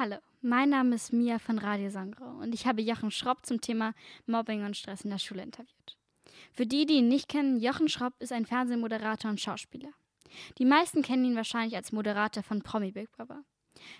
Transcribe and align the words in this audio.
Hallo, 0.00 0.18
mein 0.42 0.68
Name 0.68 0.94
ist 0.94 1.12
Mia 1.12 1.40
von 1.40 1.58
Radio 1.58 1.90
Sangro 1.90 2.24
und 2.40 2.54
ich 2.54 2.68
habe 2.68 2.80
Jochen 2.82 3.10
Schropp 3.10 3.44
zum 3.44 3.60
Thema 3.60 3.94
Mobbing 4.26 4.64
und 4.64 4.76
Stress 4.76 5.00
in 5.00 5.10
der 5.10 5.18
Schule 5.18 5.42
interviewt. 5.42 5.96
Für 6.52 6.66
die, 6.66 6.86
die 6.86 6.98
ihn 6.98 7.08
nicht 7.08 7.28
kennen, 7.28 7.58
Jochen 7.58 7.88
Schropp 7.88 8.14
ist 8.20 8.30
ein 8.30 8.46
Fernsehmoderator 8.46 9.28
und 9.28 9.40
Schauspieler. 9.40 9.90
Die 10.58 10.64
meisten 10.64 11.02
kennen 11.02 11.24
ihn 11.24 11.34
wahrscheinlich 11.34 11.74
als 11.74 11.90
Moderator 11.90 12.44
von 12.44 12.62
Promi 12.62 12.92
Big 12.92 13.10
Brother. 13.10 13.42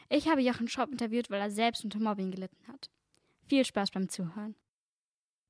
Ich 0.09 0.29
habe 0.29 0.41
Jochen 0.41 0.69
Schropp 0.69 0.93
interviewt, 0.93 1.31
weil 1.31 1.41
er 1.41 1.51
selbst 1.51 1.83
unter 1.83 1.99
Mobbing 1.99 2.31
gelitten 2.31 2.69
hat. 2.69 2.91
Viel 3.49 3.65
Spaß 3.65 3.91
beim 3.91 4.09
Zuhören. 4.09 4.55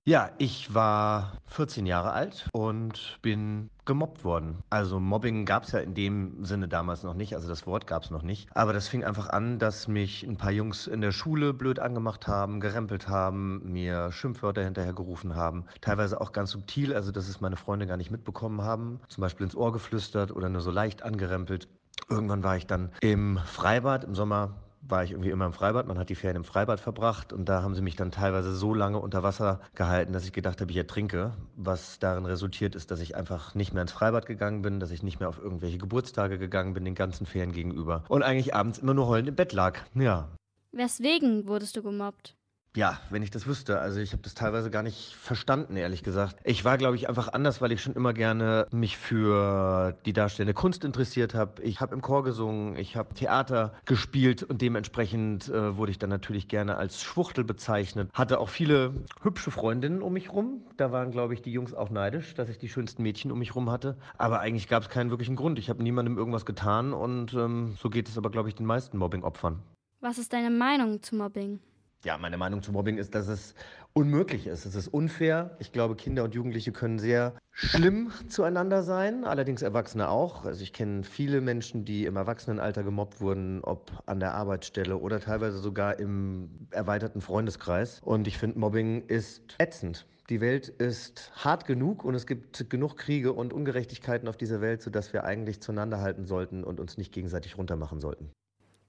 Ja, 0.09 0.31
ich 0.39 0.75
war 0.75 1.35
14 1.49 1.85
Jahre 1.85 2.13
alt 2.13 2.49
und 2.55 3.19
bin 3.21 3.69
gemobbt 3.85 4.25
worden. 4.25 4.63
Also 4.71 4.99
Mobbing 5.01 5.45
gab 5.45 5.65
es 5.65 5.73
ja 5.73 5.81
in 5.81 5.93
dem 5.93 6.47
Sinne 6.47 6.67
damals 6.67 7.03
noch 7.03 7.13
nicht, 7.13 7.35
also 7.35 7.47
das 7.47 7.67
Wort 7.67 7.87
gab 7.87 8.05
es 8.05 8.11
noch 8.11 8.23
nicht. 8.23 8.49
Aber 8.55 8.73
das 8.73 8.89
fing 8.89 9.05
einfach 9.05 9.29
an, 9.29 9.59
dass 9.59 9.87
mich 9.87 10.23
ein 10.23 10.39
paar 10.39 10.51
Jungs 10.51 10.87
in 10.87 11.03
der 11.03 11.13
Schule 11.13 11.53
blöd 11.53 11.79
angemacht 11.79 12.27
haben, 12.27 12.59
gerempelt 12.59 13.07
haben, 13.07 13.71
mir 13.71 14.11
Schimpfwörter 14.11 14.65
hinterhergerufen 14.65 15.37
haben. 15.37 15.67
Teilweise 15.83 16.23
auch 16.23 16.33
ganz 16.33 16.53
subtil, 16.53 16.95
also 16.95 17.13
dass 17.13 17.29
es 17.29 17.43
meine 17.43 17.57
Freunde 17.57 17.87
gar 17.87 17.99
nicht 17.99 18.11
mitbekommen 18.11 18.63
haben. 18.63 19.01
Zum 19.09 19.21
Beispiel 19.21 19.45
ins 19.45 19.57
Ohr 19.57 19.73
geflüstert 19.75 20.33
oder 20.35 20.49
nur 20.49 20.63
so 20.63 20.71
leicht 20.71 21.03
angerempelt. 21.03 21.69
Irgendwann 22.09 22.43
war 22.43 22.57
ich 22.57 22.67
dann 22.67 22.93
im 23.03 23.37
Freibad 23.45 24.05
im 24.05 24.15
Sommer 24.15 24.55
war 24.81 25.05
ich 25.05 25.13
irgendwie 25.13 25.31
immer 25.31 25.47
im 25.47 25.53
Freibad. 25.53 25.87
Man 25.87 25.99
hat 25.99 26.09
die 26.09 26.15
Ferien 26.15 26.37
im 26.37 26.45
Freibad 26.45 26.81
verbracht 26.81 27.33
und 27.33 27.49
da 27.49 27.63
haben 27.63 27.75
sie 27.75 27.83
mich 27.83 27.97
dann 27.97 28.11
teilweise 28.11 28.55
so 28.55 28.75
lange 28.75 28.99
unter 28.99 29.23
Wasser 29.23 29.61
gehalten, 29.75 30.13
dass 30.13 30.25
ich 30.25 30.33
gedacht 30.33 30.61
habe, 30.61 30.71
ich 30.71 30.77
ertrinke. 30.77 31.33
Was 31.57 31.99
darin 31.99 32.27
resultiert 32.27 32.75
ist, 32.75 32.91
dass 32.91 33.01
ich 33.01 33.17
einfach 33.17 33.55
nicht 33.55 33.73
mehr 33.73 33.83
ins 33.83 33.93
Freibad 33.93 34.27
gegangen 34.27 34.63
bin, 34.63 34.81
dass 34.81 34.91
ich 34.91 35.03
nicht 35.03 35.21
mehr 35.21 35.29
auf 35.29 35.39
irgendwelche 35.39 35.79
Geburtstage 35.79 36.39
gegangen 36.39 36.75
bin, 36.75 36.85
den 36.85 36.95
ganzen 36.95 37.27
Ferien 37.27 37.53
gegenüber. 37.53 38.05
Und 38.09 38.23
eigentlich 38.23 38.55
abends 38.55 38.79
immer 38.79 38.95
nur 38.95 39.09
heulend 39.09 39.29
im 39.29 39.37
Bett 39.37 39.53
lag. 39.53 39.81
Ja. 39.95 40.29
Weswegen 40.73 41.49
wurdest 41.49 41.77
du 41.77 41.83
gemobbt? 41.83 42.38
Ja, 42.79 43.01
wenn 43.11 43.25
ich 43.25 43.33
das 43.33 43.49
wüsste. 43.49 43.81
Also 43.81 43.99
ich 43.99 44.13
habe 44.13 44.23
das 44.23 44.35
teilweise 44.35 44.71
gar 44.71 44.85
nicht 44.85 45.17
verstanden, 45.17 45.75
ehrlich 45.75 46.05
gesagt. 46.05 46.37
Ich 46.45 46.65
war, 46.65 46.79
glaube 46.79 46.95
ich, 46.95 47.09
einfach 47.09 47.33
anders, 47.33 47.61
weil 47.61 47.73
ich 47.73 47.83
schon 47.83 47.95
immer 47.95 48.13
gerne 48.13 48.69
mich 48.71 48.97
für 48.97 49.97
die 50.07 50.13
darstellende 50.13 50.55
Kunst 50.55 50.85
interessiert 50.85 51.35
habe. 51.35 51.61
Ich 51.63 51.81
habe 51.81 51.93
im 51.93 52.03
Chor 52.03 52.23
gesungen, 52.23 52.77
ich 52.77 52.95
habe 52.95 53.15
Theater 53.15 53.73
gespielt 53.85 54.45
und 54.45 54.63
dementsprechend 54.63 55.49
äh, 55.49 55.77
wurde 55.77 55.91
ich 55.91 55.99
dann 55.99 56.11
natürlich 56.11 56.47
gerne 56.47 56.77
als 56.77 57.03
Schwuchtel 57.03 57.43
bezeichnet. 57.43 58.11
Hatte 58.13 58.39
auch 58.39 58.49
viele 58.49 58.95
hübsche 59.23 59.51
Freundinnen 59.51 60.01
um 60.01 60.13
mich 60.13 60.33
rum. 60.33 60.63
Da 60.77 60.93
waren, 60.93 61.11
glaube 61.11 61.35
ich, 61.35 61.43
die 61.43 61.51
Jungs 61.51 61.75
auch 61.75 61.91
neidisch, 61.91 62.35
dass 62.35 62.49
ich 62.49 62.59
die 62.59 62.69
schönsten 62.69 63.03
Mädchen 63.03 63.33
um 63.33 63.41
mich 63.41 63.57
rum 63.57 63.73
hatte. 63.73 63.97
Aber 64.19 64.39
eigentlich 64.39 64.69
gab 64.69 64.85
es 64.85 64.89
keinen 64.89 65.11
wirklichen 65.11 65.35
Grund. 65.35 65.59
Ich 65.59 65.69
habe 65.69 65.83
niemandem 65.83 66.17
irgendwas 66.17 66.47
getan 66.47 66.93
und 66.93 67.35
ähm, 67.35 67.75
so 67.77 67.91
geht 67.91 68.09
es 68.09 68.17
aber, 68.17 68.31
glaube 68.31 68.49
ich, 68.51 68.55
den 68.55 68.67
meisten 68.67 68.99
Mobbing-Opfern. 68.99 69.65
Was 70.01 70.19
ist 70.19 70.33
deine 70.33 70.51
Meinung 70.51 71.03
zu 71.03 71.17
Mobbing? 71.17 71.59
Ja, 72.05 72.17
meine 72.17 72.37
Meinung 72.37 72.63
zu 72.63 72.71
Mobbing 72.71 72.97
ist, 72.97 73.15
dass 73.15 73.27
es 73.27 73.55
unmöglich 73.93 74.47
ist. 74.47 74.67
Es 74.67 74.77
ist 74.77 74.87
unfair. 74.87 75.57
Ich 75.59 75.73
glaube, 75.73 75.97
Kinder 75.97 76.23
und 76.23 76.33
Jugendliche 76.33 76.71
können 76.71 77.01
sehr 77.01 77.35
schlimm 77.51 78.13
zueinander 78.29 78.85
sein, 78.85 79.25
allerdings 79.25 79.63
Erwachsene 79.63 80.09
auch. 80.09 80.45
Also 80.45 80.63
ich 80.63 80.73
kenne 80.73 81.03
viele 81.03 81.41
Menschen, 81.41 81.85
die 81.85 82.05
im 82.05 82.15
Erwachsenenalter 82.15 82.85
gemobbt 82.85 83.21
wurden, 83.21 83.65
ob 83.65 83.91
an 84.07 84.21
der 84.21 84.35
Arbeitsstelle 84.35 84.97
oder 84.97 85.19
teilweise 85.19 85.59
sogar 85.59 85.99
im 85.99 86.69
erweiterten 86.71 87.21
Freundeskreis. 87.21 88.01
Und 88.05 88.29
ich 88.29 88.39
finde, 88.39 88.61
Mobbing 88.61 89.07
ist 89.09 89.57
ätzend. 89.59 90.07
Die 90.31 90.41
Welt 90.41 90.69
ist 90.69 91.33
hart 91.35 91.65
genug 91.65 92.05
und 92.05 92.15
es 92.15 92.27
gibt 92.27 92.71
genug 92.71 92.97
Kriege 92.97 93.33
und 93.33 93.53
Ungerechtigkeiten 93.53 94.29
auf 94.29 94.37
dieser 94.37 94.61
Welt, 94.61 94.83
sodass 94.83 95.13
wir 95.13 95.25
eigentlich 95.25 95.61
zueinander 95.61 96.01
halten 96.01 96.27
sollten 96.27 96.63
und 96.63 96.79
uns 96.79 96.97
nicht 96.97 97.13
gegenseitig 97.13 97.59
runtermachen 97.59 97.99
sollten. 97.99 98.31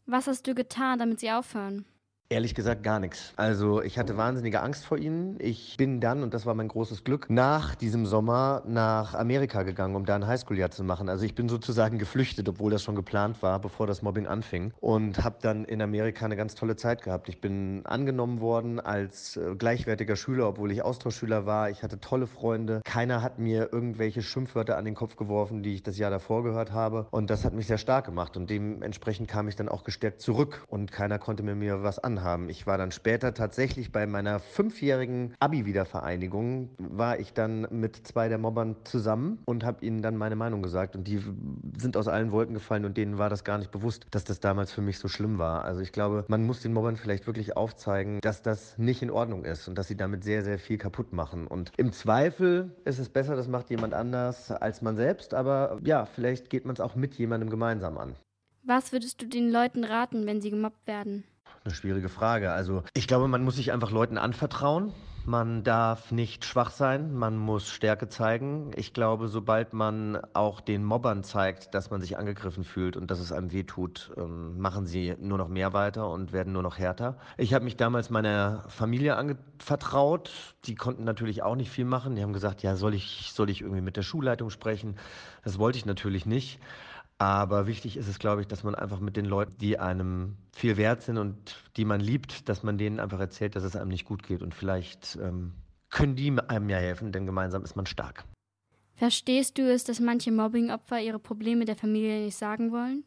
Was 0.06 0.28
hast 0.28 0.46
du 0.46 0.54
getan, 0.54 1.00
damit 1.00 1.22
sie 1.22 1.32
aufhören? 1.32 1.86
Ehrlich 2.32 2.54
gesagt 2.54 2.84
gar 2.84 3.00
nichts. 3.00 3.34
Also 3.38 3.82
ich 3.82 3.98
hatte 3.98 4.16
wahnsinnige 4.16 4.62
Angst 4.62 4.86
vor 4.86 5.00
ihnen. 5.00 5.38
Ich 5.40 5.78
bin 5.78 6.00
dann, 6.00 6.22
und 6.22 6.36
das 6.36 6.46
war 6.46 6.54
mein 6.54 6.68
großes 6.68 7.04
Glück, 7.04 7.28
nach 7.28 7.74
diesem 7.74 8.06
Sommer 8.06 8.62
nach 8.68 9.16
Amerika 9.16 9.64
gegangen, 9.64 9.96
um 9.96 10.06
da 10.06 10.14
ein 10.14 10.28
Highschool-Jahr 10.28 10.70
zu 10.70 10.84
machen. 10.84 11.10
Also 11.10 11.26
ich 11.26 11.34
bin 11.34 11.50
sozusagen 11.50 11.98
geflüchtet, 11.98 12.48
obwohl 12.48 12.70
das 12.70 12.84
schon 12.84 12.94
geplant 12.94 13.42
war, 13.42 13.58
bevor 13.58 13.88
das 13.88 14.04
Mobbing 14.04 14.28
anfing. 14.28 14.74
Und 14.80 15.24
habe 15.24 15.38
dann 15.42 15.66
in 15.66 15.82
Amerika 15.82 16.24
eine 16.24 16.36
ganz 16.36 16.54
tolle 16.54 16.76
Zeit 16.76 17.02
gehabt. 17.02 17.30
Ich 17.30 17.42
bin 17.42 17.84
angenommen 17.88 18.42
worden 18.42 18.80
als 18.80 19.36
äh, 19.36 19.56
gleichwertiger 19.56 20.16
Schüler, 20.16 20.50
obwohl 20.50 20.72
ich 20.72 20.84
Austauschschüler 20.84 21.48
war. 21.48 21.72
Ich 21.72 21.82
hatte 21.82 22.00
tolle 22.00 22.28
Freunde. 22.28 22.82
Keiner 22.86 23.24
hat 23.24 23.40
mir 23.40 23.74
irgendwelche 23.74 24.22
Schimpfwörter 24.22 24.78
an 24.78 24.86
den 24.86 24.94
Kopf 24.94 25.16
geworfen, 25.16 25.64
die 25.64 25.74
ich 25.74 25.82
das 25.82 25.98
Jahr 25.98 26.12
davor 26.12 26.44
gehört 26.44 26.74
habe. 26.74 27.08
Und 27.10 27.32
das 27.32 27.44
hat 27.44 27.56
mich 27.56 27.66
sehr 27.66 27.80
stark 27.80 28.06
gemacht. 28.06 28.38
Und 28.38 28.52
dementsprechend 28.52 29.28
kam 29.28 29.48
ich 29.48 29.56
dann 29.56 29.68
auch 29.68 29.84
gestärkt 29.84 30.22
zurück. 30.22 30.64
Und 30.68 30.92
keiner 30.92 31.18
konnte 31.18 31.42
mir, 31.42 31.82
was 31.82 31.98
haben. 32.22 32.50
Ich 32.50 32.68
war 32.68 32.78
dann 32.78 32.92
später 32.92 33.34
tatsächlich 33.34 33.92
bei 33.92 34.06
meiner 34.06 34.40
fünfjährigen 34.40 35.34
Abi-Wiedervereinigung, 35.40 36.70
war 36.78 37.20
ich 37.20 37.34
dann 37.34 37.68
mit 37.72 38.08
zwei 38.08 38.30
der 38.30 38.38
Mobbern 38.38 38.76
zusammen 38.84 39.40
und 39.46 39.64
habe 39.64 39.86
ihnen 39.86 40.02
dann 40.02 40.18
meine 40.18 40.36
Meinung 40.36 40.62
gesagt. 40.62 40.96
Und 40.96 41.08
die 41.08 41.22
sind 41.78 41.98
aus 41.98 42.08
allen 42.08 42.32
Wolken 42.32 42.54
gefallen 42.54 42.86
und 42.86 42.98
denen 42.98 43.18
war 43.18 43.30
das 43.30 43.44
gar 43.44 43.58
nicht 43.58 43.72
bewusst, 43.72 44.08
dass 44.12 44.24
das 44.24 44.40
damals 44.40 44.72
für 44.72 44.82
mich 44.82 45.00
so 45.00 45.08
schlimm 45.08 45.38
war. 45.38 45.64
Also 45.66 45.82
ich 45.82 45.92
glaube, 45.92 46.26
man 46.28 46.46
muss 46.46 46.62
den 46.62 46.74
Mobbern 46.74 46.98
vielleicht 46.98 47.28
wirklich 47.28 47.58
aufzeigen, 47.58 48.20
dass 48.22 48.42
das 48.42 48.78
nicht 48.78 49.02
in 49.02 49.12
Ordnung 49.12 49.46
ist 49.46 49.68
und 49.68 49.78
dass 49.78 49.88
sie 49.88 49.98
damit 49.98 50.24
sehr, 50.24 50.44
sehr 50.44 50.60
viel 50.60 50.78
kaputt 50.78 51.14
machen. 51.14 51.48
Und 51.48 51.72
im 51.78 51.92
Zweifel 51.92 52.76
ist 52.86 53.00
es 53.00 53.10
besser, 53.10 53.36
das 53.36 53.48
macht 53.48 53.70
jemand 53.70 53.94
anders 53.94 54.52
als 54.52 54.82
man 54.82 54.96
selbst. 54.96 55.34
Aber 55.34 55.80
ja, 55.84 56.06
vielleicht 56.06 56.50
geht 56.50 56.66
man 56.66 56.74
es 56.74 56.80
auch 56.80 56.96
mit 56.96 57.16
jemandem 57.16 57.50
gemeinsam 57.50 57.98
an. 57.98 58.16
Was 58.64 58.92
würdest 58.92 59.22
du 59.22 59.26
den 59.26 59.50
Leuten 59.50 59.84
raten, 59.84 60.26
wenn 60.26 60.42
sie 60.42 60.52
gemobbt 60.52 60.86
werden? 60.86 61.24
Eine 61.64 61.74
schwierige 61.74 62.10
Frage. 62.10 62.52
Also 62.52 62.84
ich 62.94 63.08
glaube, 63.08 63.28
man 63.28 63.44
muss 63.44 63.56
sich 63.56 63.72
einfach 63.72 63.92
Leuten 63.92 64.18
anvertrauen. 64.18 64.94
Man 65.26 65.64
darf 65.64 66.12
nicht 66.12 66.44
schwach 66.44 66.72
sein, 66.72 67.14
man 67.14 67.38
muss 67.38 67.70
Stärke 67.70 68.08
zeigen. 68.10 68.72
Ich 68.76 68.94
glaube, 68.94 69.28
sobald 69.28 69.74
man 69.74 70.20
auch 70.34 70.60
den 70.60 70.84
Mobbern 70.84 71.24
zeigt, 71.24 71.76
dass 71.76 71.92
man 71.92 72.02
sich 72.02 72.18
angegriffen 72.18 72.64
fühlt 72.64 72.98
und 72.98 73.12
dass 73.12 73.20
es 73.20 73.32
einem 73.32 73.52
wehtut, 73.52 74.12
ähm, 74.18 74.60
machen 74.60 74.88
sie 74.88 75.16
nur 75.20 75.38
noch 75.38 75.50
mehr 75.50 75.74
weiter 75.74 76.10
und 76.10 76.32
werden 76.32 76.54
nur 76.54 76.64
noch 76.64 76.80
härter. 76.80 77.18
Ich 77.38 77.54
habe 77.54 77.66
mich 77.66 77.78
damals 77.78 78.10
meiner 78.10 78.64
Familie 78.70 79.18
anvertraut. 79.18 80.32
Die 80.66 80.76
konnten 80.76 81.04
natürlich 81.04 81.44
auch 81.44 81.56
nicht 81.56 81.70
viel 81.70 81.86
machen. 81.86 82.16
Die 82.16 82.24
haben 82.24 82.34
gesagt, 82.34 82.64
ja, 82.64 82.76
soll 82.76 82.96
ich, 82.96 83.32
soll 83.34 83.50
ich 83.52 83.62
irgendwie 83.62 83.82
mit 83.82 83.98
der 83.98 84.04
Schulleitung 84.04 84.50
sprechen? 84.50 84.96
Das 85.44 85.60
wollte 85.60 85.78
ich 85.78 85.86
natürlich 85.86 86.26
nicht. 86.26 86.60
Aber 87.22 87.68
wichtig 87.68 87.98
ist 87.98 88.08
es, 88.08 88.18
glaube 88.18 88.42
ich, 88.42 88.48
dass 88.48 88.64
man 88.64 88.76
einfach 88.76 89.02
mit 89.02 89.18
den 89.18 89.26
Leuten, 89.26 89.58
die 89.58 89.78
einem 89.78 90.38
viel 90.54 90.78
wert 90.78 91.02
sind 91.02 91.18
und 91.18 91.62
die 91.76 91.84
man 91.84 92.00
liebt, 92.00 92.48
dass 92.48 92.64
man 92.64 92.78
denen 92.78 93.00
einfach 93.00 93.20
erzählt, 93.20 93.58
dass 93.58 93.64
es 93.64 93.76
einem 93.76 93.90
nicht 93.90 94.06
gut 94.06 94.24
geht. 94.24 94.42
Und 94.42 94.56
vielleicht 94.56 95.18
ähm, 95.22 95.54
können 95.90 96.16
die 96.16 96.34
einem 96.48 96.70
ja 96.70 96.78
helfen, 96.78 97.12
denn 97.12 97.26
gemeinsam 97.26 97.64
ist 97.64 97.76
man 97.76 97.86
stark. 97.86 98.24
Verstehst 98.96 99.58
du 99.58 99.70
es, 99.70 99.84
dass 99.84 100.00
manche 100.00 100.32
Mobbingopfer 100.32 101.02
ihre 101.02 101.20
Probleme 101.20 101.66
der 101.66 101.76
Familie 101.76 102.24
nicht 102.24 102.38
sagen 102.38 102.72
wollen? 102.72 103.04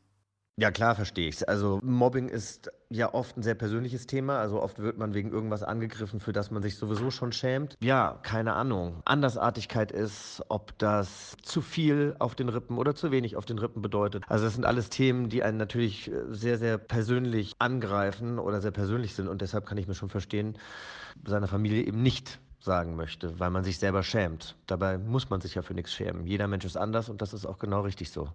Ja, 0.61 0.71
klar 0.71 0.95
verstehe 0.95 1.29
ich 1.29 1.37
es. 1.37 1.43
Also 1.43 1.81
Mobbing 1.83 2.29
ist 2.29 2.71
ja 2.91 3.15
oft 3.15 3.39
ein 3.39 3.43
sehr 3.43 3.55
persönliches 3.55 4.07
Thema. 4.07 4.39
Also 4.39 4.61
oft 4.61 4.79
wird 4.79 4.99
man 4.99 5.15
wegen 5.15 5.33
irgendwas 5.33 5.63
angegriffen, 5.63 6.21
für 6.21 6.35
das 6.35 6.51
man 6.51 6.63
sich 6.63 6.77
sowieso 6.77 7.11
schon 7.11 7.33
schämt. 7.33 7.77
Ja, 7.81 8.19
keine 8.23 8.53
Ahnung. 8.53 9.01
Andersartigkeit 9.07 9.91
ist, 9.93 10.43
ob 10.49 10.79
das 10.79 11.37
zu 11.43 11.63
viel 11.63 12.17
auf 12.19 12.35
den 12.35 12.51
Rippen 12.51 12.77
oder 12.77 12.95
zu 12.95 13.11
wenig 13.11 13.37
auf 13.37 13.47
den 13.47 13.59
Rippen 13.59 13.81
bedeutet. 13.81 14.25
Also 14.29 14.45
das 14.45 14.55
sind 14.55 14.67
alles 14.67 14.91
Themen, 14.91 15.31
die 15.31 15.43
einen 15.43 15.57
natürlich 15.57 16.11
sehr, 16.29 16.59
sehr 16.59 16.77
persönlich 16.77 17.55
angreifen 17.59 18.39
oder 18.39 18.61
sehr 18.61 18.73
persönlich 18.73 19.15
sind. 19.15 19.29
Und 19.29 19.41
deshalb 19.41 19.65
kann 19.65 19.79
ich 19.79 19.89
mir 19.89 19.95
schon 19.95 20.11
verstehen, 20.11 20.59
seiner 21.27 21.49
Familie 21.49 21.83
eben 21.83 22.03
nicht 22.03 22.41
sagen 22.61 22.95
möchte, 22.95 23.41
weil 23.41 23.51
man 23.51 23.65
sich 23.65 23.79
selber 23.79 24.03
schämt. 24.03 24.55
Dabei 24.67 24.99
muss 24.99 25.31
man 25.31 25.41
sich 25.41 25.55
ja 25.55 25.63
für 25.63 25.75
nichts 25.75 25.93
schämen. 25.93 26.27
Jeder 26.27 26.47
Mensch 26.47 26.67
ist 26.67 26.77
anders 26.77 27.09
und 27.09 27.23
das 27.23 27.33
ist 27.33 27.47
auch 27.47 27.59
genau 27.59 27.81
richtig 27.81 28.11
so. 28.11 28.29